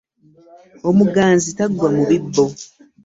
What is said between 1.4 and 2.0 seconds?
taggwa